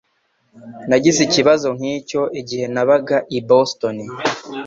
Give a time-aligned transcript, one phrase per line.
[0.89, 3.95] Nagize ikibazo nkicyo igihe nabaga i Boston.